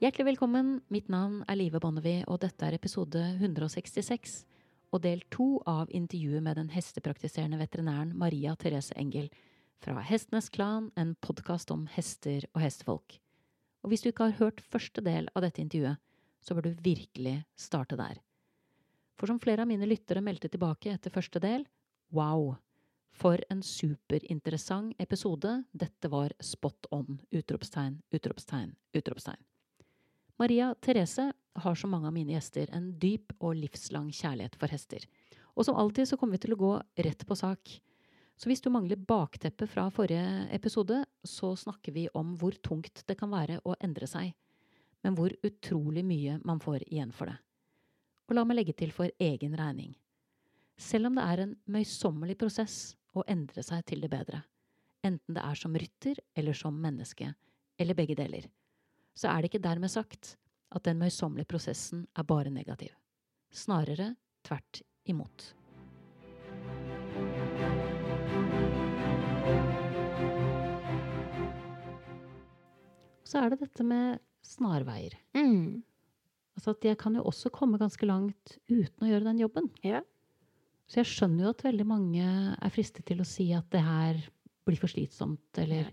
[0.00, 0.78] Hjertelig velkommen.
[0.88, 4.38] Mitt navn er Live Bonnevie, og dette er episode 166
[4.96, 9.26] og del to av intervjuet med den hestepraktiserende veterinæren Maria Therese Engel
[9.84, 13.18] fra Hestenes Klan, en podkast om hester og hestefolk.
[13.84, 16.00] Og hvis du ikke har hørt første del av dette intervjuet,
[16.40, 18.24] så bør du virkelig starte der.
[19.20, 21.68] For som flere av mine lyttere meldte tilbake etter første del,
[22.08, 22.54] wow!
[23.12, 25.58] For en superinteressant episode.
[25.76, 27.20] Dette var spot on!
[27.36, 29.49] Utropstegn, utropstegn, utropstegn.
[30.40, 35.02] Maria Therese har som mange av mine gjester en dyp og livslang kjærlighet for hester.
[35.52, 36.70] Og som alltid så kommer vi til å gå
[37.04, 37.72] rett på sak.
[38.40, 43.18] Så hvis du mangler bakteppet fra forrige episode, så snakker vi om hvor tungt det
[43.20, 44.30] kan være å endre seg,
[45.04, 47.36] men hvor utrolig mye man får igjen for det.
[48.30, 49.92] Og la meg legge til for egen regning.
[50.80, 52.78] Selv om det er en møysommelig prosess
[53.12, 54.40] å endre seg til det bedre,
[55.04, 57.28] enten det er som rytter eller som menneske,
[57.76, 58.48] eller begge deler,
[59.14, 60.36] så er det ikke dermed sagt
[60.70, 62.92] at den møysommelige prosessen er bare negativ.
[63.50, 64.14] Snarere
[64.46, 65.50] tvert imot.
[73.26, 75.14] Så er det dette med snarveier.
[75.38, 75.82] Mm.
[76.58, 79.70] Altså at jeg kan jo også komme ganske langt uten å gjøre den jobben.
[79.86, 80.02] Ja.
[80.90, 84.18] Så jeg skjønner jo at veldig mange er fristet til å si at det her
[84.66, 85.92] blir for slitsomt, eller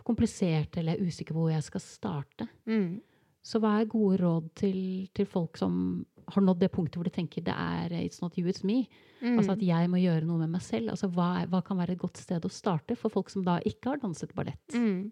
[0.00, 2.48] komplisert, eller jeg er usikker på hvor jeg skal starte.
[2.66, 3.00] Mm.
[3.42, 4.80] Så hva er gode råd til,
[5.14, 8.46] til folk som har nådd det punktet hvor de tenker det er it's not you,
[8.46, 8.84] it's me?
[9.20, 9.36] Mm.
[9.36, 10.92] Altså at jeg må gjøre noe med meg selv.
[10.94, 13.58] Altså hva, er, hva kan være et godt sted å starte for folk som da
[13.66, 14.62] ikke har danset ballett?
[14.78, 15.10] Mm.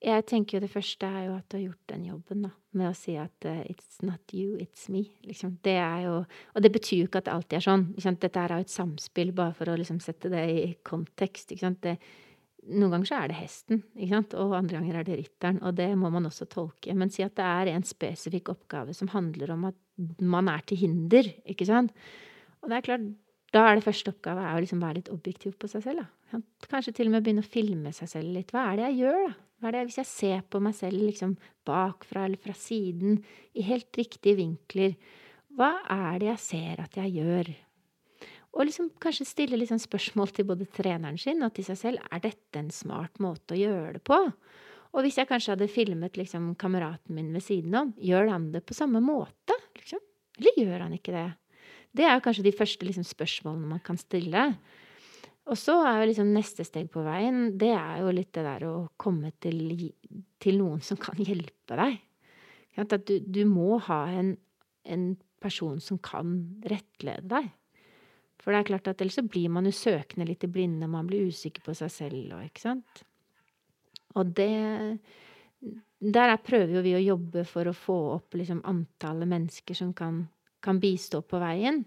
[0.00, 2.50] Jeg tenker jo det første er jo at du har gjort den jobben, da.
[2.80, 5.02] Med å si at uh, it's not you, it's me.
[5.28, 5.58] Liksom.
[5.64, 6.14] Det er jo
[6.54, 8.16] Og det betyr jo ikke at det alltid er sånn.
[8.22, 11.52] Dette er jo et samspill, bare for å liksom, sette det i kontekst.
[11.52, 11.82] Ikke sant?
[11.84, 11.98] Det,
[12.70, 13.82] noen ganger så er det hesten,
[14.38, 15.60] og andre ganger er det rytteren.
[15.66, 16.94] Og det må man også tolke.
[16.96, 19.78] Men si at det er en spesifikk oppgave som handler om at
[20.22, 21.92] man er til hinder, ikke sant.
[22.62, 23.06] Og det er klart,
[23.54, 26.04] da er det første oppgave å liksom være litt objektiv på seg selv.
[26.04, 26.42] Da.
[26.70, 28.52] Kanskje til og med begynne å filme seg selv litt.
[28.54, 29.32] Hva er det jeg gjør, da?
[29.60, 31.34] Hva er det hvis jeg ser på meg selv liksom
[31.68, 33.18] bakfra eller fra siden,
[33.52, 34.94] i helt riktige vinkler?
[35.58, 37.50] Hva er det jeg ser at jeg gjør?
[38.56, 42.08] Og liksom kanskje stille liksom spørsmål til både treneren sin og til seg selv.
[42.10, 44.18] Er dette en smart måte å gjøre det på?
[44.90, 48.64] Og hvis jeg kanskje hadde filmet liksom kameraten min ved siden om, gjør han det
[48.66, 49.54] på samme måte?
[49.78, 50.02] Liksom?
[50.40, 51.28] Eller gjør han ikke det?
[51.94, 54.48] Det er kanskje de første liksom, spørsmålene man kan stille.
[55.50, 58.66] Og så er jo liksom neste steg på veien, det er jo litt det der
[58.68, 59.88] å komme til,
[60.42, 61.98] til noen som kan hjelpe deg.
[62.78, 64.36] At du, du må ha en,
[64.86, 65.10] en,
[65.40, 66.34] person som kan
[66.68, 67.46] rettlede deg.
[68.40, 71.08] For det er klart at ellers så blir man jo søkende litt i blinde, man
[71.08, 73.02] blir usikker på seg selv og ikke sant.
[74.18, 74.98] Og det
[76.00, 80.22] Der prøver jo vi å jobbe for å få opp liksom antallet mennesker som kan,
[80.64, 81.84] kan bistå på veien.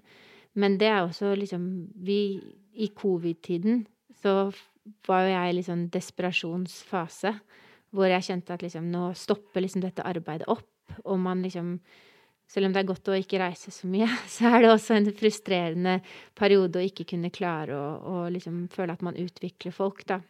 [0.53, 2.37] Men det er også liksom Vi
[2.73, 3.87] i covid-tiden
[4.21, 4.51] så
[5.07, 7.33] var jo jeg i liksom desperasjonsfase.
[7.93, 10.69] Hvor jeg kjente at liksom nå stopper liksom dette arbeidet opp.
[11.05, 11.79] Og man liksom
[12.49, 15.09] Selv om det er godt å ikke reise så mye, så er det også en
[15.17, 15.97] frustrerende
[16.37, 20.21] periode å ikke kunne klare å, å liksom føle at man utvikler folk, da.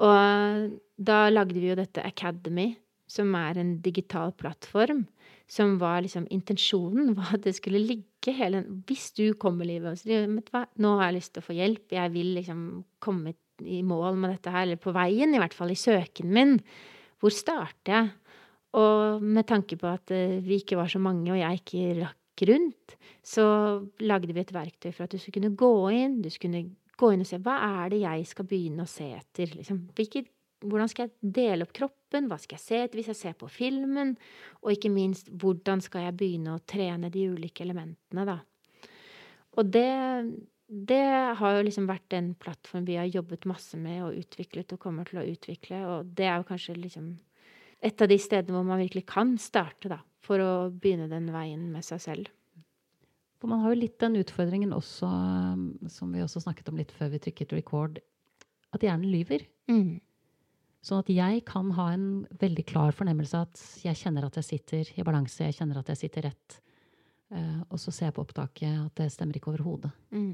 [0.00, 2.72] Og da lagde vi jo dette Academy,
[3.10, 5.04] som er en digital plattform
[5.50, 9.98] som var liksom intensjonen var at det skulle ligge hele Hvis du kommer, livet og
[9.98, 12.64] sier nå har jeg lyst til å få hjelp, jeg vil liksom
[13.00, 16.58] komme i mål med dette her, eller på veien, i hvert fall i søken min,
[17.20, 18.10] hvor starter jeg?
[18.78, 22.44] Og med tanke på at uh, vi ikke var så mange, og jeg ikke rakk
[22.50, 23.44] rundt, så
[24.00, 26.62] lagde vi et verktøy for at du skulle kunne gå inn, du skulle
[27.00, 29.56] gå inn og se hva er det jeg skal begynne å se etter?
[29.56, 30.30] Liksom, hvilket
[30.60, 32.28] hvordan skal jeg dele opp kroppen?
[32.28, 34.14] Hva skal jeg se etter hvis jeg ser på filmen?
[34.60, 38.38] Og ikke minst, hvordan skal jeg begynne å trene de ulike elementene, da?
[39.58, 39.88] Og det,
[40.68, 41.00] det
[41.40, 45.08] har jo liksom vært en plattform vi har jobbet masse med og utviklet og kommer
[45.08, 47.10] til å utvikle, og det er jo kanskje liksom
[47.80, 51.70] et av de stedene hvor man virkelig kan starte, da, for å begynne den veien
[51.72, 52.28] med seg selv.
[53.40, 55.08] For man har jo litt den utfordringen også,
[55.88, 58.00] som vi også snakket om litt før vi trykket record,
[58.76, 59.46] at hjernen lyver.
[59.70, 59.96] Mm.
[60.84, 62.04] Sånn at jeg kan ha en
[62.40, 65.88] veldig klar fornemmelse av at jeg kjenner at jeg sitter i balanse, jeg kjenner at
[65.92, 66.60] jeg sitter rett.
[67.30, 69.92] Uh, og så ser jeg på opptaket at det stemmer ikke overhodet.
[70.12, 70.32] Mm.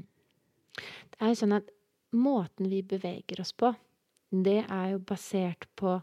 [1.13, 1.67] Det er jo sånn at
[2.15, 3.71] måten vi beveger oss på,
[4.31, 5.97] det er jo basert på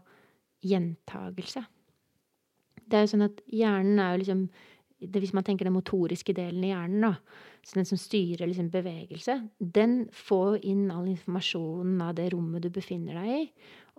[0.65, 1.65] gjentagelse.
[2.85, 4.47] Det er jo sånn at hjernen er jo liksom
[5.05, 8.69] det, Hvis man tenker den motoriske delen i hjernen, da, så den som styrer liksom
[8.73, 13.41] bevegelse, den får inn all informasjonen av det rommet du befinner deg i.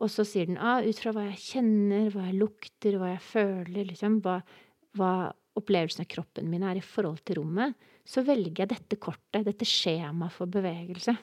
[0.01, 3.23] Og så sier den ah, ut fra hva jeg kjenner, hva jeg lukter, hva jeg
[3.29, 4.39] føler, liksom, hva,
[4.97, 5.13] hva
[5.61, 7.77] opplevelsen av kroppen min er i forhold til rommet,
[8.07, 11.17] så velger jeg dette kortet, dette skjemaet for bevegelse.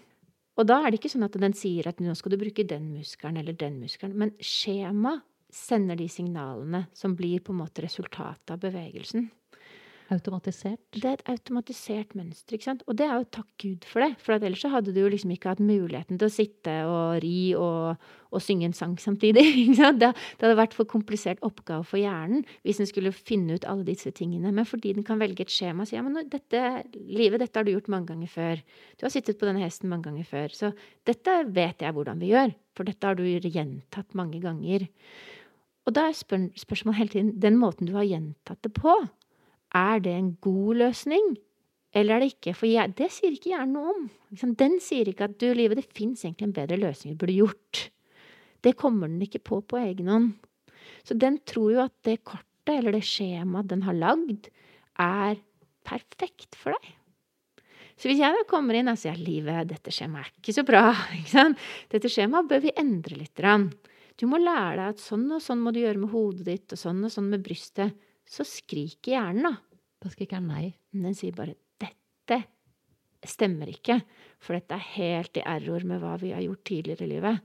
[0.60, 2.92] Og da er det ikke sånn at den sier at nå skal du bruke den
[2.94, 5.18] muskelen eller den muskelen, men skjema
[5.54, 9.30] sender de signalene som blir på en måte resultatet av bevegelsen.
[10.12, 10.82] Automatisert?
[10.92, 12.56] Det er et automatisert mønster.
[12.56, 12.84] ikke sant?
[12.88, 14.12] Og det er jo takk Gud for det.
[14.22, 17.54] For ellers så hadde du jo liksom ikke hatt muligheten til å sitte og ri
[17.58, 19.46] og, og synge en sang samtidig.
[19.64, 20.02] ikke sant?
[20.04, 23.88] Det, det, hadde vært for komplisert oppgave for hjernen hvis den skulle finne ut alle
[23.88, 24.52] disse tingene.
[24.54, 26.64] Men fordi den kan velge et skjema og si ja, men dette
[26.94, 28.66] livet, dette har du gjort mange ganger før.
[29.00, 30.58] Du har sittet på denne hesten mange ganger før.
[30.58, 30.74] Så
[31.08, 32.54] dette vet jeg hvordan vi gjør.
[32.74, 34.90] For dette har du gjentatt mange ganger.
[35.84, 38.94] Og da er spør spørsmålet hele tiden den måten du har gjentatt det på.
[39.76, 41.34] Er det en god løsning,
[41.94, 42.54] eller er det ikke?
[42.58, 44.08] For jeg, det sier ikke hjernen noe om.
[44.58, 47.84] Den sier ikke at du, livet, det fins egentlig en bedre løsning du burde gjort.
[48.64, 50.34] Det kommer den ikke på på egen hånd.
[51.04, 54.48] Så den tror jo at det kortet, eller det skjemaet den har lagd,
[55.00, 55.40] er
[55.84, 56.94] perfekt for deg.
[58.00, 60.64] Så hvis jeg da kommer inn og sier at livet, dette skjemaet er ikke så
[60.66, 60.86] bra,
[61.20, 61.50] ikke
[61.94, 63.44] dette skjemaet bør vi endre litt.
[64.20, 66.80] Du må lære deg at sånn og sånn må du gjøre med hodet ditt, og
[66.80, 67.96] sånn og sånn med brystet
[68.30, 69.54] så skriker hjernen, da.
[70.04, 70.66] Da skriker den nei.
[70.92, 72.44] Den sier bare 'dette
[73.24, 74.02] stemmer ikke',
[74.40, 77.40] for dette er helt i error med hva vi har gjort tidligere i livet.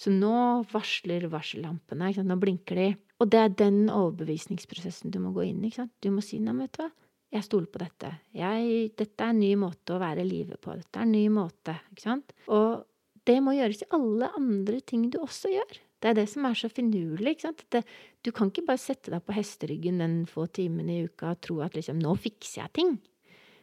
[0.00, 2.08] Så nå varsler varsellampene.
[2.24, 2.88] Nå blinker de.
[3.20, 5.72] Og det er den overbevisningsprosessen du må gå inn i.
[6.00, 6.92] Du må si 'nei, vet du hva'.
[7.30, 8.08] Jeg stoler på dette.
[8.34, 10.74] Jeg, dette er en ny måte å være i livet på.
[10.74, 11.76] Dette er en ny måte.
[11.92, 12.32] Ikke sant?
[12.48, 12.82] Og
[13.28, 15.78] det må gjøres i alle andre ting du også gjør.
[16.00, 17.34] Det er det som er så finurlig.
[17.34, 17.64] ikke sant?
[17.72, 17.84] Det,
[18.24, 21.60] du kan ikke bare sette deg på hesteryggen den få timene i uka og tro
[21.64, 22.94] at liksom, nå fikser jeg ting.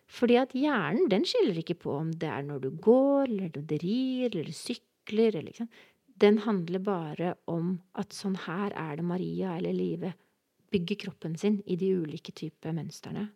[0.08, 3.62] Fordi at hjernen den skiller ikke på om det er når du går, eller du
[3.74, 5.34] rir, eller du sykler.
[5.34, 5.70] eller liksom.
[6.18, 10.18] Den handler bare om at sånn her er det Maria eller livet
[10.74, 13.28] bygger kroppen sin i de ulike typer mønstrene.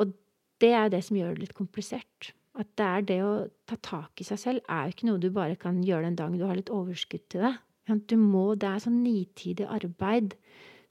[0.00, 0.14] Og
[0.62, 2.32] det er det som gjør det litt komplisert.
[2.54, 3.32] At det er det å
[3.66, 6.38] ta tak i seg selv er jo ikke noe du bare kan gjøre den dagen
[6.38, 7.54] du har litt overskudd til det.
[7.86, 10.36] Du må, det er sånn nitidig arbeid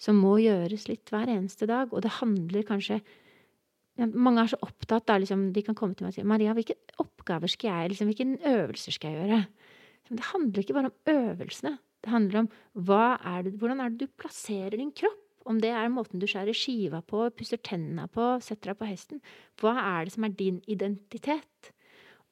[0.01, 1.93] som må gjøres litt hver eneste dag.
[1.93, 3.01] Og det handler kanskje
[3.93, 6.73] Mange er så opptatt av liksom, De kan komme til meg og si 'Maria, hvilke
[6.97, 9.47] oppgaver skal jeg liksom, Hvilke øvelser skal jeg gjøre?'
[10.09, 11.77] Det handler ikke bare om øvelsene.
[12.03, 12.49] Det handler om
[12.89, 15.21] er det, hvordan er det du plasserer din kropp.
[15.45, 19.21] Om det er måten du skjærer skiva på, pusser tennene på, setter deg på hesten.
[19.59, 21.71] Hva er det som er din identitet?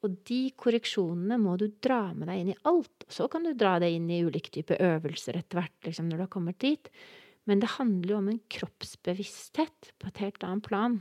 [0.02, 3.06] Og de korreksjonene må du dra med deg inn i alt.
[3.06, 6.18] Og så kan du dra det inn i ulike typer øvelser etter hvert, liksom, når
[6.18, 6.90] du har kommet dit.
[7.46, 11.00] Men det handler jo om en kroppsbevissthet på et helt annet plan.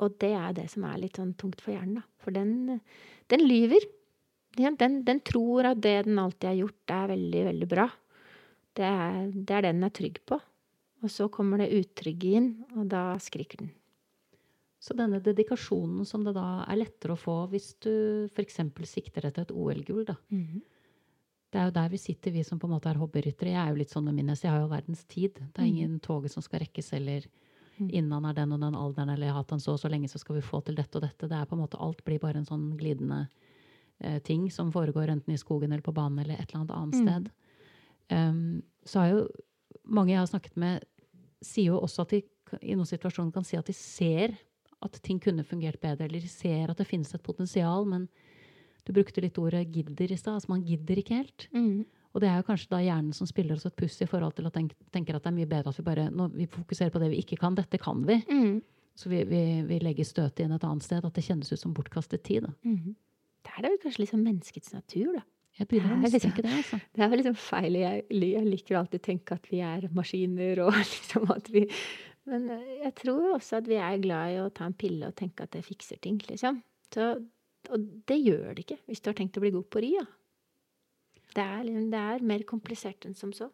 [0.00, 2.06] Og det er det som er litt sånn tungt for hjernen, da.
[2.24, 2.80] For den,
[3.32, 3.84] den lyver.
[4.56, 7.86] Den, den, tror at det den alltid har gjort, er veldig, veldig bra.
[8.76, 10.40] Det er, det er den er trygg på.
[11.00, 13.70] Og så kommer det utrygge inn, og da skriker den.
[14.80, 17.92] Så denne dedikasjonen som det da er lettere å få hvis du
[18.32, 18.62] f.eks.
[18.88, 20.16] sikter etter et OL-gull, da.
[20.32, 20.60] Mm -hmm.
[21.50, 23.50] Det er jo der vi sitter, vi som på en måte er hobbyryttere.
[23.50, 25.34] Jeg er jo litt sånn med minnes, Jeg har jo verdens tid.
[25.34, 25.76] Det er mhm.
[25.76, 26.00] ingen mm.
[26.00, 27.26] toget som skal rekkes, eller
[27.88, 29.88] innen han er den og den alderen, eller jeg har hatt han så og så
[29.88, 31.28] lenge, så skal vi få til dette og dette.
[31.28, 33.28] Det er på en måte Alt blir bare en sånn glidende
[33.98, 36.94] eh, ting som foregår enten i skogen eller på banen eller et eller annet annet
[36.94, 37.06] mm.
[37.06, 37.30] sted.
[38.10, 39.26] Um, så har jo
[39.84, 40.84] mange jeg har snakket med,
[41.40, 42.22] sier jo også at de
[42.66, 44.34] i noen situasjoner kan si at de ser
[44.84, 48.08] at ting kunne fungert bedre, eller ser at det finnes et potensial, men
[48.86, 50.38] du brukte litt ordet 'gidder' i stad.
[50.38, 51.48] Altså man gidder ikke helt.
[51.52, 51.84] Mm.
[52.10, 54.48] Og det er jo kanskje da hjernen som spiller oss et puss i forhold til
[54.48, 57.02] å tenke, tenker at det er mye bedre at vi bare når vi fokuserer på
[57.02, 57.54] det vi ikke kan.
[57.54, 58.18] Dette kan vi.
[58.30, 58.56] Mm.
[58.98, 61.04] Så vi, vi, vi, legger støtet inn et annet sted.
[61.06, 62.48] At det kjennes ut som bortkastet tid.
[62.48, 62.54] Da.
[62.66, 62.96] Mm.
[63.46, 65.22] Det er da kanskje liksom menneskets natur, da.
[65.60, 66.50] Jeg begynner å mistenke det.
[66.56, 66.78] altså.
[66.94, 67.76] Det er vel liksom feil.
[67.76, 71.66] Jeg, jeg liker alltid å tenke at vi er maskiner, og liksom at vi
[72.30, 75.16] men eh, jeg tror også at vi er glad i å ta en pille og
[75.18, 76.62] tenke at det fikser ting, liksom.
[76.94, 77.12] Så,
[77.70, 80.06] og det gjør det ikke hvis du har tenkt å bli god på ri, ja.
[81.30, 83.50] Det er, liksom, det er mer komplisert enn som så.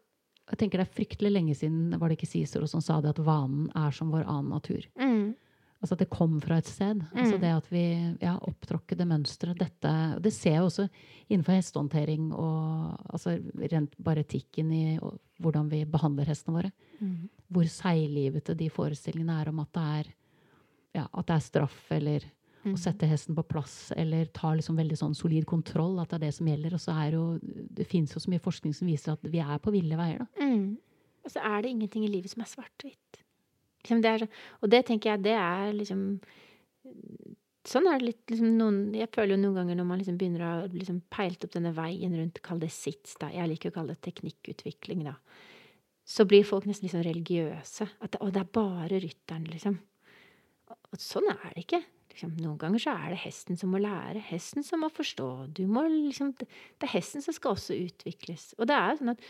[0.46, 3.24] Jeg tenker Det er fryktelig lenge siden var det ikke Cicero som sa det, at
[3.26, 4.86] vanen er som vår annen natur.
[4.94, 5.34] Mm.
[5.82, 7.02] Altså at det kom fra et sted.
[7.02, 7.22] Altså, mm.
[7.22, 7.84] Altså det at vi
[8.22, 9.56] ja, opptråkkede mønstre.
[9.58, 9.92] Dette
[10.22, 10.86] Det ser jeg også
[11.28, 13.36] innenfor hestehåndtering og altså
[13.72, 14.84] rent bare etikken i
[15.42, 16.72] hvordan vi behandler hestene våre.
[17.00, 17.25] Mm.
[17.52, 20.08] Hvor seiglivete de forestillingene er om at det er,
[21.00, 22.24] ja, at det er straff eller
[22.64, 22.72] mm.
[22.72, 26.00] å sette hesten på plass eller ta liksom veldig sånn solid kontroll.
[26.02, 26.74] At det er det som gjelder.
[26.78, 29.62] Og så er jo Det fins jo så mye forskning som viser at vi er
[29.62, 30.28] på ville veier, da.
[30.42, 30.76] Mm.
[31.26, 33.22] Og så er det ingenting i livet som er svart-hvitt.
[33.86, 34.28] Liksom
[34.62, 36.06] og det tenker jeg, det er liksom
[37.66, 40.44] sånn er det litt liksom noen, Jeg føler jo noen ganger når man liksom begynner
[40.46, 43.30] å liksom peilt opp denne veien rundt, kall det sits, da.
[43.34, 45.16] Jeg liker å kalle det teknikkutvikling, da.
[46.06, 47.88] Så blir folk nesten liksom religiøse.
[47.98, 49.80] At det, å, det er bare rytteren, liksom.
[50.70, 51.82] Og sånn er det ikke.
[52.12, 54.22] Liksom, noen ganger så er det hesten som må lære.
[54.30, 55.28] Hesten som må forstå.
[55.56, 58.52] Du må liksom Det er hesten som skal også utvikles.
[58.56, 59.28] Og det er jo sånn at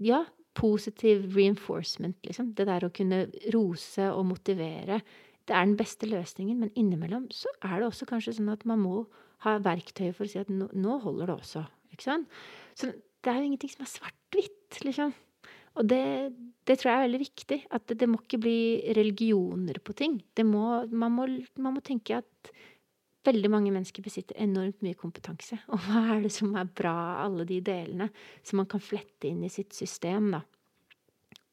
[0.00, 0.24] Ja,
[0.56, 2.54] positiv reinforcement, liksom.
[2.56, 5.00] Det der å kunne rose og motivere
[5.48, 8.82] det er den beste løsningen, men innimellom så er det også kanskje sånn at man
[8.84, 9.00] må
[9.42, 11.64] ha verktøy for å si at nå, nå holder det også.
[11.90, 12.36] Ikke sant?
[12.78, 15.14] Så det er jo ingenting som er svart-hvitt, liksom.
[15.78, 16.02] Og det,
[16.66, 17.60] det, tror jeg er veldig viktig.
[17.70, 18.58] At det, det, må ikke bli
[18.96, 20.18] religioner på ting.
[20.42, 22.52] Må, man, må, man, må, tenke at
[23.26, 25.60] veldig mange mennesker besitter enormt mye kompetanse.
[25.72, 28.10] Og hva er det som er bra av alle de delene
[28.42, 30.44] som man kan flette inn i sitt system, da.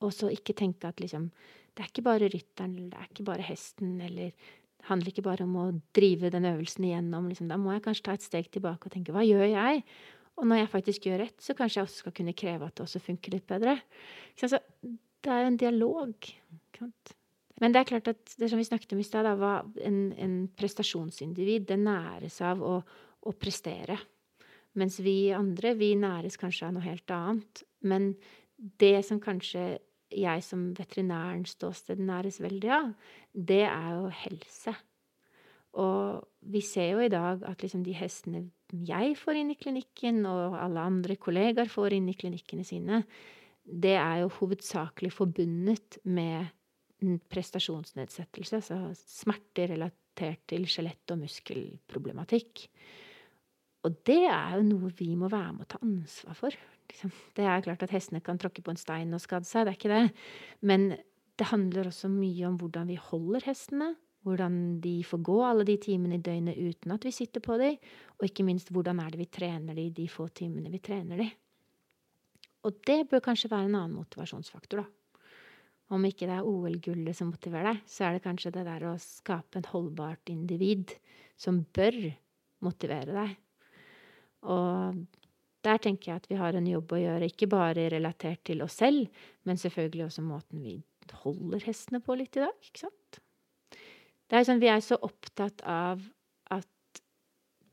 [0.05, 1.31] Og så ikke tenke at liksom
[1.77, 5.24] det er ikke bare rytteren, eller det er ikke bare hesten, eller det handler ikke
[5.27, 7.27] bare om å drive den øvelsen igjennom.
[7.29, 7.51] Liksom.
[7.51, 9.83] Da må jeg kanskje ta et steg tilbake og tenke hva gjør jeg?
[10.38, 12.86] Og når jeg faktisk gjør rett, så kanskje jeg også skal kunne kreve at det
[12.86, 13.77] også funker litt bedre.
[14.38, 16.29] Så det er jo en dialog.
[17.58, 20.36] Men det er klart at det som vi snakket om i stad, var en, en,
[20.58, 21.65] prestasjonsindivid.
[21.72, 22.75] Det næres av å,
[23.25, 23.98] å, prestere.
[24.77, 27.63] Mens vi andre, vi næres kanskje av noe helt annet.
[27.82, 28.12] Men
[28.77, 29.79] det som kanskje
[30.13, 32.94] jeg som veterinærens ståsted næres veldig av,
[33.34, 34.75] det er jo helse.
[35.82, 40.21] Og vi ser jo i dag at liksom de hestene jeg får inn i klinikken,
[40.27, 43.03] og alle andre kollegaer får inn i klinikkene sine,
[43.67, 46.53] det er jo hovedsakelig forbundet med
[47.29, 52.67] prestasjonsnedsettelse, altså smerter relatert til skjelett- og muskelproblematikk.
[53.86, 56.55] Og det er jo noe vi må være med å ta ansvar for.
[56.89, 57.12] Liksom.
[57.38, 59.79] Det er klart at hestene kan tråkke på en stein og skade seg, det er
[59.79, 60.25] ikke det.
[60.65, 60.89] Men
[61.38, 63.93] det handler også mye om hvordan vi holder hestene.
[64.27, 67.77] Hvordan de får gå alle de timene i døgnet uten at vi sitter på dem.
[68.19, 71.31] Og ikke minst hvordan er det vi trener dem de få timene vi trener dem.
[72.67, 74.88] Og det bør kanskje være en annen motivasjonsfaktor, da.
[75.96, 78.98] Om ikke det er OL-gullet som motiverer deg, så er det kanskje det der å
[79.00, 80.98] skape en holdbart individ
[81.39, 81.96] som bør
[82.65, 83.38] motivere deg.
[84.51, 85.00] Og
[85.63, 88.81] der tenker jeg at vi har en jobb å gjøre, ikke bare relatert til oss
[88.81, 89.07] selv,
[89.48, 90.75] men selvfølgelig også måten vi
[91.24, 92.67] holder hestene på litt i dag.
[92.67, 93.22] ikke sant?
[94.27, 96.01] Det er sånn, Vi er så opptatt av
[96.51, 97.01] at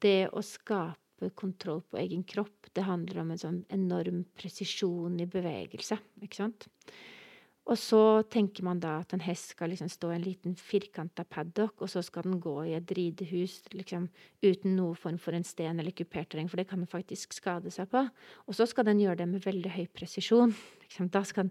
[0.04, 5.26] det å skape kontroll på egen kropp, det handler om en sånn enorm presisjon i
[5.26, 5.98] bevegelse.
[6.22, 6.68] ikke sant?
[7.64, 11.24] Og så tenker man da at en hest skal liksom stå i en liten firkanta
[11.24, 14.10] paddock, og så skal den gå i et ridehus liksom,
[14.44, 17.72] uten noen form for en sten eller kupert terreng, for det kan den faktisk skade
[17.72, 18.02] seg på.
[18.44, 20.52] Og så skal den gjøre det med veldig høy presisjon.
[20.84, 21.08] Liksom.
[21.08, 21.48] Den,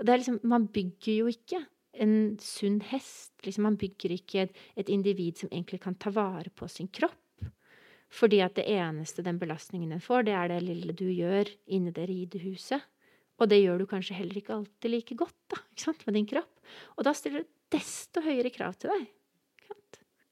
[0.00, 1.60] og liksom, man bygger jo ikke
[1.92, 3.32] en sunn hest.
[3.46, 7.16] Liksom, man bygger ikke et, et individ som egentlig kan ta vare på sin kropp.
[8.10, 11.92] Fordi at det eneste den belastningen den får, det er det lille du gjør inni
[11.94, 12.82] det ridehuset.
[13.40, 15.62] Og det gjør du kanskje heller ikke alltid like godt da,
[16.04, 16.60] med din kropp.
[16.98, 19.08] Og da stiller du desto høyere krav til deg.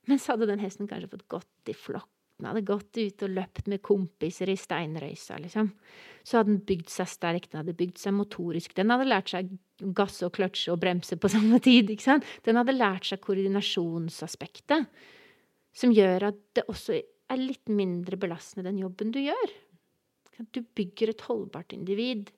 [0.08, 3.66] Mens hadde den hesten kanskje fått gått i flokk, den hadde gått ut og løpt
[3.68, 5.72] med kompiser i steinrøysa, liksom,
[6.24, 9.50] så hadde den bygd seg sterk, den hadde bygd seg motorisk, den hadde lært seg
[9.96, 12.26] gasse og kløtsje og bremse på samme tid, ikke sant?
[12.46, 14.88] Den hadde lært seg koordinasjonsaspektet,
[15.76, 19.54] som gjør at det også er litt mindre belastende den jobben du gjør.
[20.54, 22.30] Du bygger et holdbart individ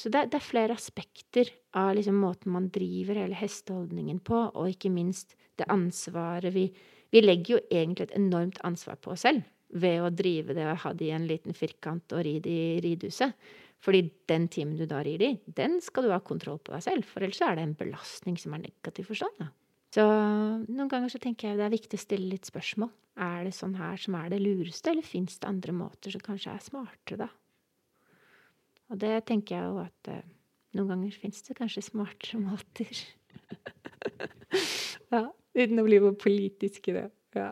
[0.00, 4.70] så det, det, er flere aspekter av liksom måten man driver hele hesteholdningen på, og
[4.72, 6.70] ikke minst det ansvaret vi
[7.10, 9.42] Vi legger jo egentlig et enormt ansvar på oss selv
[9.82, 12.76] ved å drive det og ha det i en liten firkant og ri det i
[12.84, 13.34] ridehuset.
[13.80, 16.84] Fordi den timen du da gir det i, den skal du ha kontroll på deg
[16.84, 17.08] selv.
[17.08, 19.40] For ellers er det en belastning som er negativ forstått.
[19.94, 20.04] Så
[20.68, 22.92] noen ganger så tenker jeg det er viktig å stille litt spørsmål.
[23.20, 26.52] Er det sånn her som er det lureste, eller fins det andre måter som kanskje
[26.54, 27.30] er smartere, da?
[28.90, 30.28] Og det tenker jeg jo at eh,
[30.76, 33.02] noen ganger fins det kanskje smartere måter.
[35.14, 37.08] ja, uten å bli for politisk i det.
[37.38, 37.50] Ja.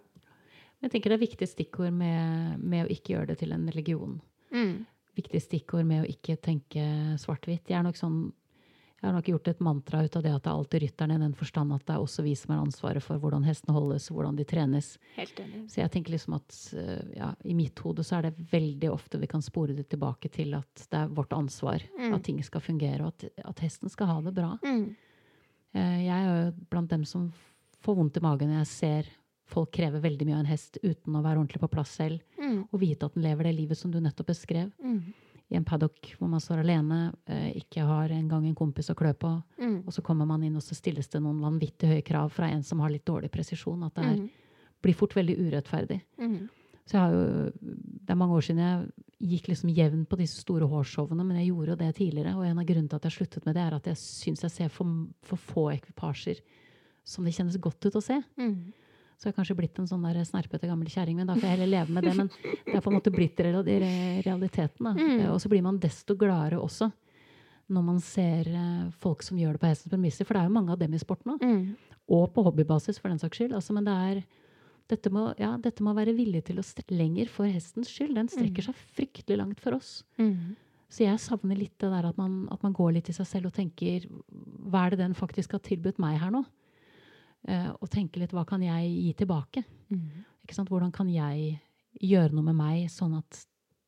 [0.83, 4.19] Jeg tenker det er viktige stikkord med, med, å ikke gjøre det til en religion.
[4.55, 4.87] Mm.
[5.19, 6.85] Viktige stikkord med å ikke tenke
[7.21, 7.73] svart-hvitt.
[7.73, 8.29] Jeg sånn
[8.99, 11.23] jeg har nok gjort et mantra ut av det at det er alltid rytterne, i
[11.23, 14.39] den forstand at det er også vi som har ansvaret for hvordan hestene holdes, hvordan
[14.41, 14.89] de trenes.
[15.15, 15.61] Helt enig.
[15.71, 19.21] Så jeg tenker liksom at eh, ja, i mitt hode så er det veldig ofte
[19.23, 22.17] vi kan spore det tilbake til at det er vårt ansvar mm.
[22.17, 24.51] at ting skal fungere, og at, at, hesten skal ha det bra.
[24.67, 24.83] Mm.
[25.79, 27.31] Eh, jeg er jo blant dem som
[27.87, 29.15] får vondt i magen når jeg ser
[29.49, 32.61] folk krever veldig mye av en hest uten å være ordentlig på plass selv, mm.
[32.73, 34.71] og vite at den lever det livet som du nettopp beskrev.
[34.83, 35.13] Mm
[35.49, 39.15] i en paddock hvor man står alene, eh, ikke har engang en kompis å klø
[39.17, 39.31] på.
[39.61, 39.79] Mm.
[39.87, 42.63] Og så kommer man inn, og så stilles det noen vanvittig høye krav fra en
[42.65, 43.87] som har litt dårlig presisjon.
[43.87, 44.27] At det er mm.
[44.85, 46.03] blir fort veldig urettferdig.
[46.21, 46.39] Mm.
[46.85, 50.45] Så jeg har jo, Det er mange år siden jeg gikk liksom jevn på disse
[50.45, 52.37] store hårshowene, men jeg gjorde det tidligere.
[52.37, 54.53] Og en av grunnene til at jeg sluttet med det, er at jeg syns jeg
[54.53, 56.45] ser for, for få ekvipasjer
[57.09, 58.21] som det kjennes godt ut å se.
[58.37, 58.69] Mm.
[59.19, 61.57] Så jeg har kanskje blitt en sånn der snerpete gammel kjerring, men da får jeg
[61.57, 62.15] heller leve med det.
[62.15, 64.93] Men det er på en måte blitt realiteten.
[64.95, 65.21] Mm.
[65.25, 66.93] Eh, Og så blir man desto gladere også
[67.69, 70.25] når man ser eh, folk som gjør det på hestens premisser.
[70.25, 71.43] For det er jo mange av dem i sporten òg.
[71.43, 71.65] Mm.
[72.15, 73.57] Og på hobbybasis, for den saks skyld.
[73.59, 74.23] Altså, men det er
[74.89, 78.15] dette må, ja, dette må være villig til å strekke lenger for hestens skyld.
[78.17, 79.99] Den strekker seg fryktelig langt for oss.
[80.17, 80.55] Mm.
[80.89, 83.51] Så jeg savner litt det der at man, at man går litt i seg selv
[83.51, 86.47] og tenker Hva er det den faktisk har tilbudt meg her nå?
[87.47, 89.63] Eh, og tenke litt hva kan jeg gi tilbake?
[89.93, 90.25] Mm.
[90.45, 90.73] Ikke sant?
[90.73, 91.59] Hvordan kan jeg
[92.03, 93.45] gjøre noe med meg, sånn at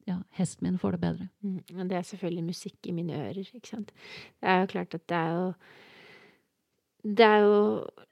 [0.08, 1.28] ja, hesten min får det bedre?
[1.44, 1.86] Mm.
[1.90, 3.92] Det er selvfølgelig musikk i mine ører, ikke sant.
[4.40, 5.52] Det er jo klart at det er jo
[7.00, 7.60] Det er jo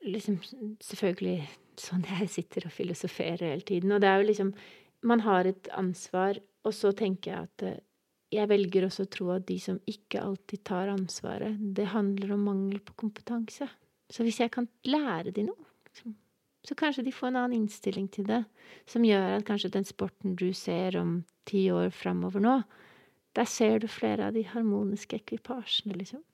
[0.01, 0.39] liksom
[0.81, 1.41] selvfølgelig
[1.79, 3.93] sånn jeg sitter og filosoferer hele tiden.
[3.93, 4.55] Og det er jo liksom
[5.07, 7.83] Man har et ansvar, og så tenker jeg at eh,
[8.35, 12.49] jeg velger også å tro at de som ikke alltid tar ansvaret, det handler om
[12.49, 13.69] mangel på kompetanse.
[14.13, 15.69] Så hvis jeg kan lære de noe,
[16.67, 18.43] så kanskje de får en annen innstilling til det,
[18.89, 22.57] som gjør at kanskje den sporten du ser om ti år framover nå,
[23.37, 26.25] der ser du flere av de harmoniske ekvipasjene, liksom.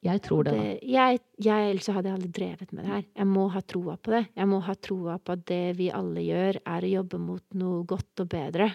[0.00, 0.60] Jeg tror det, da.
[0.64, 3.02] Det, jeg, jeg, ellers hadde jeg aldri drevet med det her.
[3.20, 4.22] Jeg må ha troa på det.
[4.38, 7.82] Jeg må ha troa på at det vi alle gjør, er å jobbe mot noe
[7.88, 8.70] godt og bedre.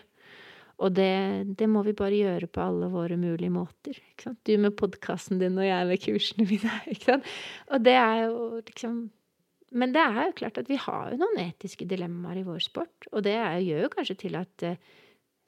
[0.84, 4.00] Og det, det må vi bare gjøre på alle våre mulige måter.
[4.44, 7.20] Du med podkasten din og jeg med kursene mine.
[7.72, 9.06] Og det er jo liksom
[9.76, 13.08] Men det er jo klart at vi har jo noen etiske dilemmaer i vår sport.
[13.12, 14.78] Og det er, gjør jo kanskje til at eh,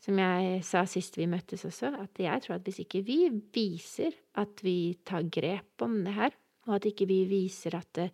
[0.03, 3.21] som jeg sa sist vi møttes også, at jeg tror at hvis ikke vi
[3.55, 6.35] viser at vi tar grep om det her,
[6.67, 8.11] og at ikke vi viser at, eh,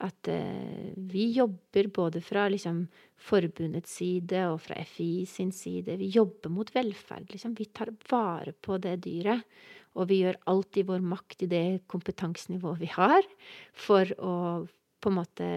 [0.00, 2.86] at eh, vi jobber både fra liksom
[3.20, 7.54] forbundets side og fra FI sin side, vi jobber mot velferd, liksom.
[7.58, 9.44] Vi tar vare på det dyret.
[9.98, 13.26] Og vi gjør alt i vår makt i det kompetansenivået vi har,
[13.74, 14.34] for å
[15.02, 15.48] på en måte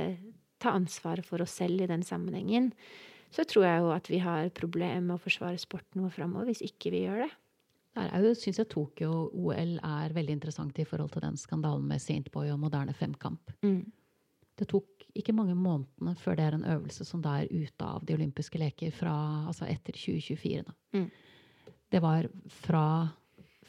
[0.63, 2.71] ta ansvaret for oss selv i den sammenhengen
[3.33, 6.63] så tror jeg jo at vi har problemer med å forsvare sporten vår framover hvis
[6.67, 7.31] ikke vi gjør det.
[7.93, 12.29] Der er syns jeg Tokyo-OL er veldig interessant i forhold til den skandalen med Saint
[12.33, 13.53] Boy og moderne femkamp.
[13.65, 13.83] Mm.
[14.57, 14.85] Det tok
[15.17, 18.59] ikke mange månedene før det er en øvelse som da er ute av de olympiske
[18.61, 19.13] leker fra,
[19.49, 20.63] altså etter 2024.
[20.67, 20.73] Da.
[20.97, 21.07] Mm.
[21.93, 22.85] Det var fra,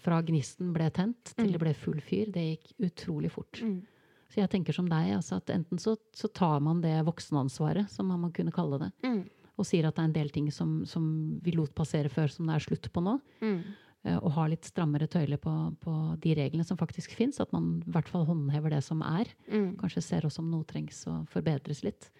[0.01, 1.53] fra gnisten ble tent til Mm.
[1.53, 2.31] det ble full fyr.
[2.33, 3.61] Det gikk utrolig fort.
[3.62, 3.83] Mm.
[4.31, 8.09] Så jeg tenker som deg, altså at enten så, så tar man det voksenansvaret, som
[8.09, 9.25] man må kunne kalle det, Mm.
[9.59, 12.47] og sier at det er en del ting som, som vi lot passere før, som
[12.47, 13.20] det er slutt på nå.
[13.40, 13.61] Mm.
[14.05, 17.40] Eh, Og har litt strammere tøyler på, på de reglene som faktisk fins.
[17.43, 19.31] At man i hvert fall håndhever det som er.
[19.49, 19.75] Mm.
[19.81, 22.11] Kanskje ser også om noe trengs å forbedres litt.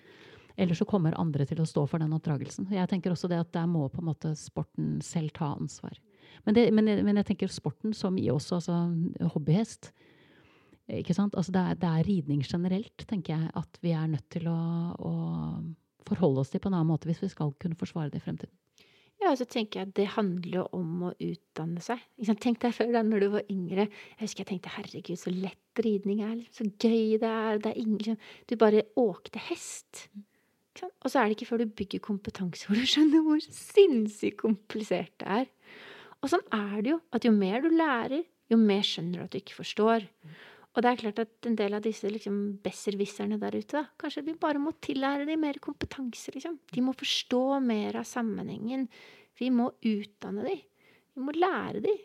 [0.57, 2.69] Eller så kommer andre til å stå for den oppdragelsen.
[2.71, 5.99] Jeg tenker også det at der må på en måte sporten selv ta ansvar.
[6.45, 9.91] Men, det, men, men jeg tenker sporten som i også altså hobbyhest.
[10.93, 11.35] Ikke sant?
[11.35, 14.59] Altså det, er, det er ridning generelt, tenker jeg, at vi er nødt til å,
[14.95, 15.13] å
[16.09, 18.55] forholde oss til på en annen måte hvis vi skal kunne forsvare det i fremtiden.
[19.35, 22.03] Og så tenker jeg at det handler jo om å utdanne seg.
[22.39, 23.89] Tenk deg før da når du var yngre.
[24.13, 26.37] Jeg husker jeg tenkte herregud, så lett ridning er.
[26.55, 27.59] Så gøy det er.
[27.65, 30.05] Det er ingen Du bare åkte hest.
[30.85, 35.11] Og så er det ikke før du bygger kompetanse hvor du skjønner hvor sinnssykt komplisert
[35.23, 35.51] det er.
[36.23, 37.01] Og sånn er det jo.
[37.11, 38.23] At jo mer du lærer,
[38.55, 40.07] jo mer skjønner du at du ikke forstår.
[40.75, 44.25] Og det er klart at en del av disse liksom, besserwisserne der ute, da, kanskje
[44.27, 46.35] vi bare må tillære dem mer kompetanse.
[46.35, 46.57] Liksom.
[46.71, 48.89] De må forstå mer av sammenhengen.
[49.41, 50.65] Vi må utdanne dem.
[51.15, 52.03] Vi må lære dem.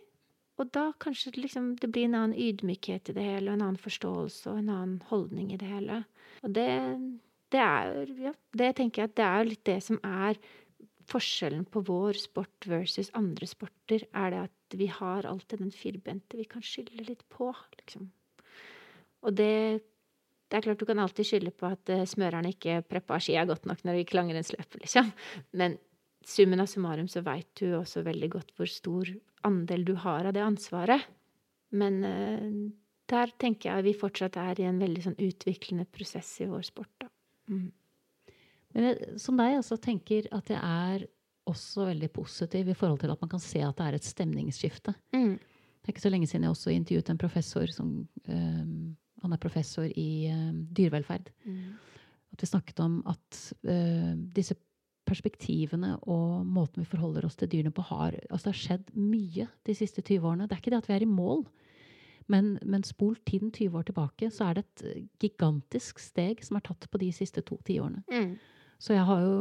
[0.59, 3.79] Og da kanskje liksom, det blir en annen ydmykhet i det hele, og en annen
[3.79, 6.01] forståelse og en annen holdning i det hele.
[6.43, 6.69] Og det,
[7.53, 10.39] det er ja, det tenker jeg at det er litt det som er
[11.09, 16.37] forskjellen på vår sport versus andre sporter, er det at vi har alltid den firbente
[16.37, 18.11] vi kan skylde litt på, liksom.
[19.25, 19.85] Og det
[20.49, 23.67] Det er klart du kan alltid skylde på at uh, smørerne ikke preppa skia godt
[23.69, 25.11] nok når de gikk langrennsløpet, liksom.
[25.53, 25.75] Men
[26.25, 29.09] summen av summarum så veit du også veldig godt hvor stor
[29.47, 31.07] andel du har av det ansvaret.
[31.75, 32.49] Men uh,
[33.09, 36.93] der tenker jeg vi fortsatt er i en veldig sånn utviklende prosess i vår sport,
[37.01, 37.09] da.
[37.49, 37.69] Mm.
[38.75, 41.07] Men jeg, som deg altså, tenker at jeg er
[41.49, 44.93] også veldig positiv i forhold til at man kan se at det er et stemningsskifte.
[45.15, 45.39] Mm.
[45.39, 47.93] Det er ikke så lenge siden jeg også intervjuet en professor som
[48.27, 48.73] um,
[49.23, 51.31] Han er professor i um, dyrevelferd.
[51.43, 51.73] Mm.
[52.31, 54.55] At vi snakket om at uh, disse
[55.09, 59.47] perspektivene og måten vi forholder oss til dyrene på, har altså Det har skjedd mye
[59.65, 60.47] de siste 20 årene.
[60.47, 61.43] Det er ikke det at vi er i mål.
[62.29, 66.65] Men, men spol tiden 20 år tilbake, så er det et gigantisk steg som er
[66.67, 68.03] tatt på de siste to tiårene.
[68.13, 68.35] Mm.
[68.79, 69.35] Så jeg har jo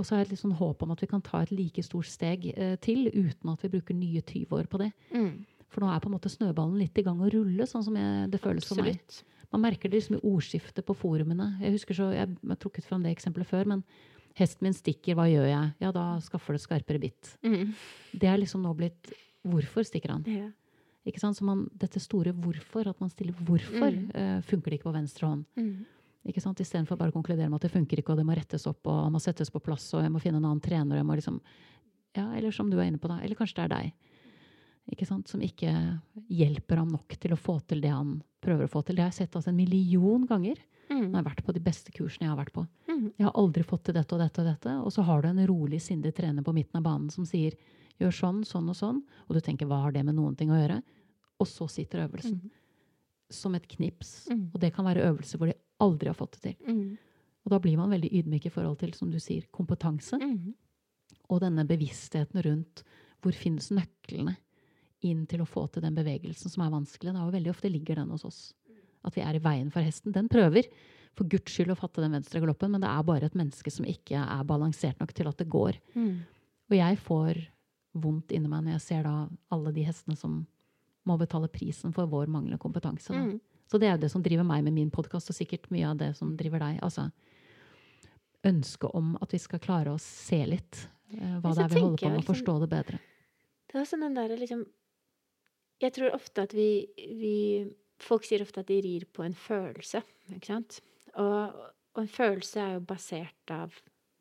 [0.00, 2.08] og så har jeg et sånn håp om at vi kan ta et like stort
[2.08, 4.88] steg eh, til uten at vi bruker nye 20 år på det.
[5.12, 5.42] Mm.
[5.70, 8.30] For nå er på en måte snøballen litt i gang å rulle, sånn som jeg,
[8.32, 8.96] det føles for meg.
[9.52, 11.50] Man merker det liksom i ordskiftet på forumene.
[11.60, 13.84] Jeg husker så, jeg har trukket fram det eksempelet før, men
[14.40, 15.74] hesten min stikker, hva gjør jeg?
[15.84, 17.34] Ja, da skaffer det skarpere bitt.
[17.44, 17.74] Mm.
[18.16, 19.12] Det er liksom nå blitt
[19.46, 20.24] Hvorfor stikker han?
[20.28, 20.48] Ja.
[21.08, 21.38] Ikke sant?
[21.38, 24.10] Så man, dette store hvorfor, at man stiller hvorfor, Mm.
[24.12, 25.46] uh, funker det ikke på venstre hånd.
[25.56, 25.86] Mm.
[26.28, 26.60] Ikke sant?
[26.60, 29.04] Istedenfor bare å konkludere med at det funker ikke, og det må rettes opp, og
[29.06, 31.16] han må settes på plass, og jeg må finne en annen trener, og jeg må
[31.16, 31.40] liksom
[32.16, 33.16] Ja, eller som du er inne på, da.
[33.22, 33.92] Eller kanskje det er deg.
[34.92, 35.28] Ikke sant?
[35.30, 35.70] Som ikke
[36.28, 38.96] hjelper ham nok til å få til det han prøver å få til.
[38.98, 40.56] Det har jeg sett altså en million ganger
[40.90, 41.12] når Mm.
[41.14, 42.66] jeg har vært på de beste kursene jeg har vært på.
[43.08, 44.76] Jeg har aldri fått til dette og dette og dette.
[44.84, 47.56] Og så har du en rolig, sindig trener på midten av banen som sier
[48.00, 49.02] gjør sånn, sånn og sånn.
[49.28, 50.80] Og du tenker hva har det med noen ting å gjøre?
[51.40, 52.40] Og så sitter øvelsen.
[52.40, 52.56] Mm.
[53.40, 54.28] Som et knips.
[54.30, 54.46] Mm.
[54.52, 56.58] Og det kan være øvelser hvor de aldri har fått det til.
[56.68, 56.98] Mm.
[57.44, 60.18] Og da blir man veldig ydmyk i forhold til, som du sier, kompetanse.
[60.20, 60.52] Mm.
[61.30, 62.84] Og denne bevisstheten rundt
[63.20, 64.36] hvor finnes nøklene
[65.06, 67.14] inn til å få til den bevegelsen som er vanskelig.
[67.14, 68.40] Da, og veldig ofte ligger den hos oss.
[69.06, 70.12] At vi er i veien for hesten.
[70.12, 70.68] Den prøver
[71.18, 73.88] for guds skyld å fatte den venstre galoppen, men det er bare et menneske som
[73.88, 75.78] ikke er balansert nok til at det går.
[75.94, 76.22] Mm.
[76.70, 77.42] Og jeg får
[78.00, 79.14] vondt inni meg når jeg ser da
[79.52, 80.44] alle de hestene som
[81.08, 83.12] må betale prisen for vår manglende kompetanse.
[83.12, 83.38] Mm.
[83.70, 85.98] Så det er jo det som driver meg med min podkast, og sikkert mye av
[86.00, 86.80] det som driver deg.
[86.86, 87.08] Altså
[88.46, 91.98] ønsket om at vi skal klare å se litt uh, hva det er vi holder
[92.00, 93.00] på med, og liksom- forstå det bedre.
[93.70, 94.66] Det er også den der, liksom
[95.80, 97.70] Jeg tror ofte at vi, vi
[98.00, 100.80] Folk sier ofte at de rir på en følelse, ikke sant?
[101.18, 101.62] Og,
[101.96, 103.74] og en følelse er jo basert av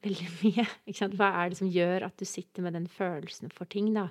[0.05, 0.65] veldig mye.
[0.85, 1.17] Ikke sant?
[1.19, 4.09] Hva er det som gjør at du sitter med den følelsen for ting, da?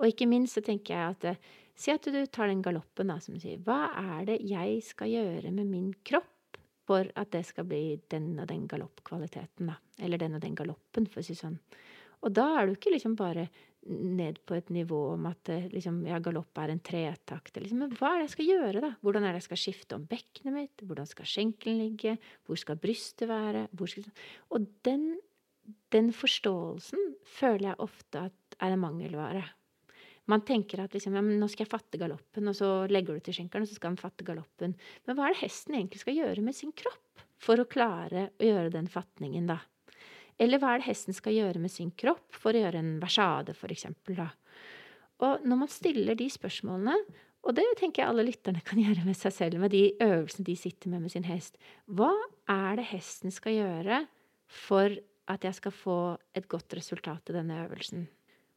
[0.00, 3.14] Og ikke minst så tenker jeg at eh, Si at du tar den galoppen, da,
[3.16, 3.60] som du sier.
[3.64, 8.34] Hva er det jeg skal gjøre med min kropp for at det skal bli den
[8.36, 9.78] og den galoppkvaliteten, da?
[10.02, 11.56] Eller den og den galoppen, for å si sånn.
[12.22, 13.48] Og da er du ikke liksom bare
[13.90, 17.56] ned på et nivå om at eh, liksom, ja, galopp er en tretakt.
[17.58, 17.82] Liksom.
[17.82, 18.90] Men hva er det jeg skal gjøre, da?
[19.02, 20.84] Hvordan er det jeg skal skifte om bekkenet mitt?
[20.86, 22.14] Hvordan skal skjenkelen ligge?
[22.46, 23.66] Hvor skal brystet være?
[23.90, 24.06] Skal...
[24.54, 25.08] Og den,
[25.94, 29.42] den forståelsen føler jeg ofte at er en mangelvare.
[30.30, 33.40] Man tenker at liksom, ja, nå skal jeg fatte galoppen, og så legger du til
[33.40, 34.76] skjenkeren, og så skal han fatte galoppen.
[35.08, 38.46] Men hva er det hesten egentlig skal gjøre med sin kropp for å klare å
[38.46, 39.58] gjøre den fatningen, da?
[40.42, 43.54] Eller hva er det hesten skal gjøre med sin kropp for å gjøre en versade,
[43.54, 44.18] eksempel.
[45.22, 46.96] Og når man stiller de spørsmålene,
[47.42, 50.56] og det tenker jeg alle lytterne kan gjøre med seg selv, med de øvelsene de
[50.58, 52.10] sitter med med sin hest, hva
[52.50, 54.02] er det hesten skal gjøre
[54.52, 54.98] for
[55.30, 56.00] at jeg skal få
[56.36, 58.08] et godt resultat i denne øvelsen?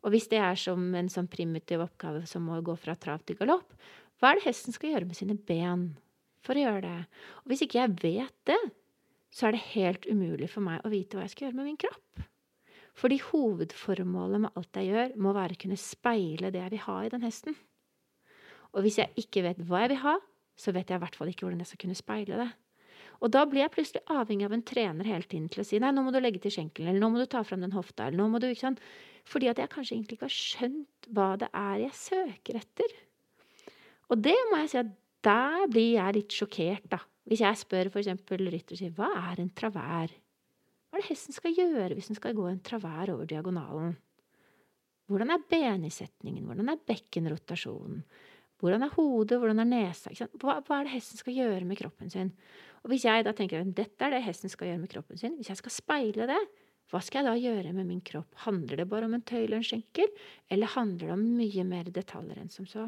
[0.05, 3.37] Og hvis det er som en sånn primitiv oppgave som å gå fra trav til
[3.39, 3.73] galopp,
[4.21, 5.87] hva er det hesten skal gjøre med sine ben
[6.45, 7.21] for å gjøre det?
[7.41, 8.59] Og hvis ikke jeg vet det,
[9.35, 11.79] så er det helt umulig for meg å vite hva jeg skal gjøre med min
[11.81, 12.25] kropp.
[12.95, 16.99] Fordi hovedformålet med alt jeg gjør, må være å kunne speile det jeg vil ha
[17.03, 17.57] i den hesten.
[18.71, 20.15] Og hvis jeg ikke vet hva jeg vil ha,
[20.55, 22.47] så vet jeg i hvert fall ikke hvordan jeg skal kunne speile det.
[23.23, 25.91] Og da blir jeg plutselig avhengig av en trener hele tiden til å si nei,
[25.95, 28.19] nå må du legge til skjenkelen, eller nå må du ta fram den hofta, eller
[28.19, 28.83] nå må du ikke sant?
[29.27, 32.95] Fordi at jeg kanskje egentlig ikke har skjønt hva det er jeg søker etter.
[34.11, 34.95] Og det må jeg si at
[35.25, 37.01] der blir jeg litt sjokkert, da.
[37.25, 38.11] Hvis jeg spør f.eks.
[38.29, 40.13] rytter sier hva er en travær?
[40.13, 43.95] Hva er det hesten skal gjøre hvis den skal gå en travær over diagonalen?
[45.09, 46.45] Hvordan er benisetningen?
[46.45, 48.03] Hvordan er bekkenrotasjonen?
[48.61, 49.39] Hvordan er hodet?
[49.41, 50.13] Hvordan er nesa?
[50.39, 52.31] Hva, hva, er det hesten skal gjøre med kroppen sin?
[52.85, 55.49] Og Hvis jeg da tenker dette er det hesten skal gjøre med kroppen sin, hvis
[55.49, 56.41] jeg skal speile det,
[56.93, 58.29] hva skal jeg da gjøre med min kropp?
[58.45, 60.11] Handler det bare om en tøyle og en skjenkel,
[60.53, 62.85] eller handler det om mye mer detaljer enn som så?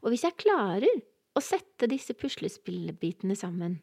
[0.00, 1.02] Og hvis jeg klarer
[1.36, 3.78] å sette disse puslespillbitene sammen,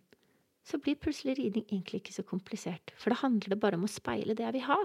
[0.68, 2.92] så blir plutselig ridning egentlig ikke så komplisert.
[3.00, 4.80] For da handler det bare om å speile det jeg vil ha.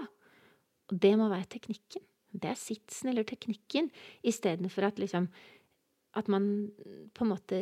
[0.91, 2.05] Og det må være teknikken.
[2.33, 3.91] Det er sitsen eller teknikken,
[4.25, 5.29] istedenfor at liksom
[6.13, 6.69] At man
[7.17, 7.57] på en måte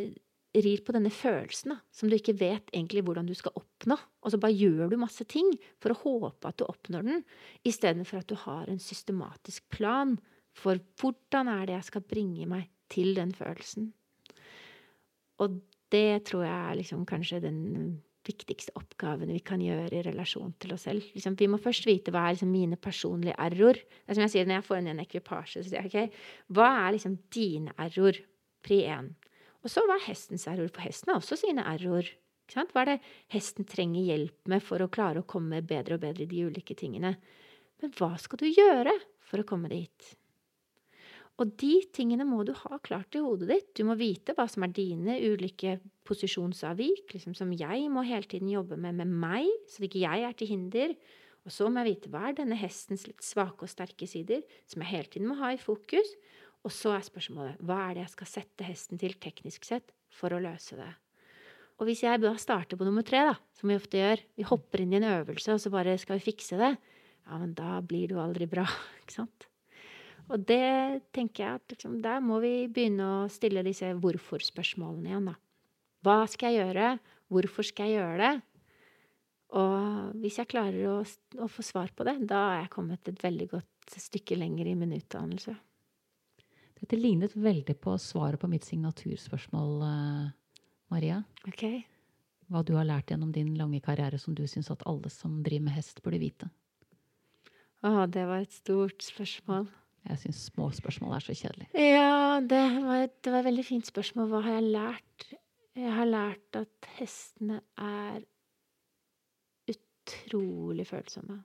[0.51, 3.95] rir på denne følelsen da, som du ikke vet egentlig hvordan du skal oppnå.
[3.95, 7.23] Og så bare gjør du masse ting for å håpe at du oppnår den,
[7.63, 10.17] istedenfor at du har en systematisk plan
[10.51, 13.93] for hvordan er det jeg skal bringe meg til den følelsen.
[15.41, 15.59] Og
[15.91, 17.59] det tror jeg er liksom kanskje den
[18.25, 21.05] viktigste oppgaven vi kan gjøre i relasjon til oss selv.
[21.15, 23.79] Liksom, vi må først vite hva er liksom mine personlige error.
[23.81, 26.23] Det er som jeg sier Når jeg får inn en ekvipasje, så sier jeg ok,
[26.53, 28.21] hva er liksom dine error?
[28.61, 29.07] Pri én.
[29.65, 30.69] Og så hva er hestens error?
[30.69, 32.05] For hesten har også sine error.
[32.51, 32.97] Hva er det
[33.33, 36.77] hesten trenger hjelp med for å klare å komme bedre og bedre i de ulike
[36.77, 37.15] tingene?
[37.81, 38.93] Men hva skal du gjøre
[39.25, 40.11] for å komme dit?
[41.41, 43.69] Og de tingene må du ha klart i hodet ditt.
[43.79, 48.51] Du må vite hva som er dine ulike posisjonsavvik, liksom som jeg må hele tiden
[48.51, 50.93] jobbe med med meg, så ikke jeg er til hinder.
[51.41, 54.85] Og så må jeg vite hva er denne hestens litt svake og sterke sider, som
[54.85, 56.13] jeg hele tiden må ha i fokus.
[56.61, 60.35] Og så er spørsmålet hva er det jeg skal sette hesten til teknisk sett for
[60.35, 60.91] å løse det.
[61.81, 64.83] Og hvis jeg da starter på nummer tre, da, som vi ofte gjør, vi hopper
[64.83, 66.75] inn i en øvelse og så bare skal vi fikse det,
[67.25, 68.67] ja, men da blir det jo aldri bra,
[69.01, 69.50] ikke sant?
[70.29, 75.31] Og det tenker jeg at liksom, der må vi begynne å stille disse hvorfor-spørsmålene igjen,
[75.31, 75.35] da.
[76.05, 76.93] Hva skal jeg gjøre?
[77.31, 78.33] Hvorfor skal jeg gjøre det?
[79.59, 80.95] Og hvis jeg klarer å,
[81.43, 84.77] å få svar på det, da er jeg kommet et veldig godt stykke lenger i
[84.79, 85.55] min utdannelse.
[86.81, 91.19] Dette lignet veldig på svaret på mitt signaturspørsmål, eh, Maria.
[91.49, 91.65] Ok.
[92.51, 95.67] Hva du har lært gjennom din lange karriere som du syns at alle som driver
[95.67, 96.49] med hest, burde vite.
[97.85, 99.69] Å, det var et stort spørsmål.
[100.09, 101.67] Jeg syns små spørsmål er så kjedelig.
[101.77, 104.29] Ja, det var, et, det var et veldig fint spørsmål.
[104.31, 105.27] Hva har jeg lært?
[105.77, 108.23] Jeg har lært at hestene er
[109.71, 111.37] utrolig følsomme.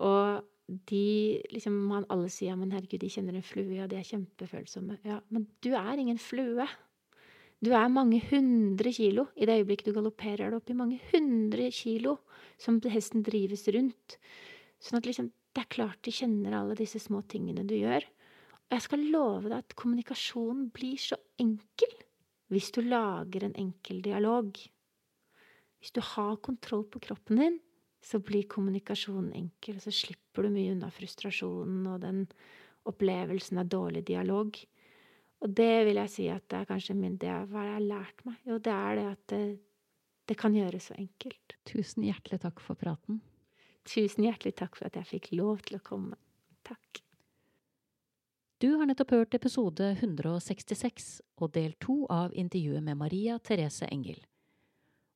[0.00, 0.44] Og
[0.90, 5.00] de liksom man Alle sier men herregud, de kjenner en flue, ja, de er kjempefølsomme.
[5.06, 6.66] Ja, men du er ingen flue.
[7.60, 9.26] Du er mange hundre kilo.
[9.36, 12.16] I det øyeblikket du galopperer, er du oppe i mange hundre kilo
[12.60, 14.16] som hesten drives rundt.
[14.80, 18.04] Sånn at liksom det er klart de kjenner alle disse små tingene du gjør.
[18.70, 21.96] Og jeg skal love deg at kommunikasjonen blir så enkel
[22.50, 24.56] hvis du lager en enkel dialog.
[25.78, 27.58] Hvis du har kontroll på kroppen din,
[28.02, 29.78] så blir kommunikasjonen enkel.
[29.78, 32.24] Og så slipper du mye unna frustrasjonen og den
[32.90, 34.58] opplevelsen av dårlig dialog.
[35.40, 37.86] Og det vil jeg si at det er kanskje min, det er hva jeg har
[37.86, 38.40] lært meg.
[38.48, 39.42] Jo, det er det at det,
[40.28, 41.56] det kan gjøres så enkelt.
[41.68, 43.22] Tusen hjertelig takk for praten.
[43.90, 46.14] Tusen hjertelig takk for at jeg fikk lov til å komme.
[46.66, 47.00] Takk.
[48.62, 51.08] Du har nettopp hørt episode 166
[51.40, 54.20] og del to av intervjuet med Maria Therese Engel.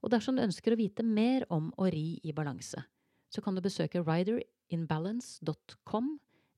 [0.03, 2.83] Og dersom du ønsker å vite mer om å ri i balanse,
[3.31, 6.11] så kan du besøke riderinbalance.com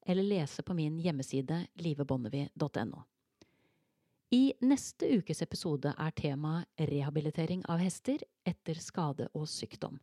[0.06, 3.04] eller lese på min hjemmeside livebonnevie.no.
[4.34, 9.98] I neste ukes episode er temaet rehabilitering av hester etter skade og sykdom.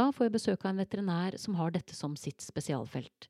[0.00, 3.26] Da får jeg besøk av en veterinær som har dette som sitt spesialfelt.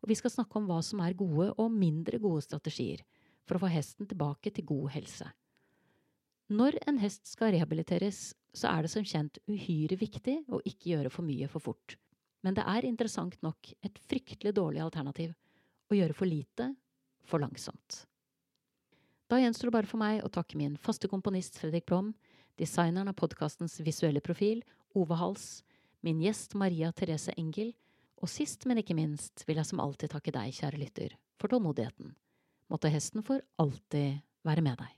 [0.00, 3.02] Og vi skal snakke om hva som er gode og mindre gode strategier
[3.44, 5.28] for å få hesten tilbake til god helse.
[6.56, 11.12] Når en hest skal rehabiliteres, så er det som kjent uhyre viktig å ikke gjøre
[11.12, 11.98] for mye for fort.
[12.46, 15.34] Men det er interessant nok et fryktelig dårlig alternativ
[15.90, 16.70] å gjøre for lite
[17.28, 18.06] for langsomt.
[19.28, 22.14] Da gjenstår det bare for meg å takke min faste komponist Fredrik Blom,
[22.56, 24.62] designeren av podkastens visuelle profil,
[24.96, 25.64] Ove Hals,
[26.04, 27.72] min gjest Maria Therese Engel,
[28.16, 32.14] og sist, men ikke minst, vil jeg som alltid takke deg, kjære lytter, for tålmodigheten.
[32.72, 34.94] Måtte hesten for alltid være med deg.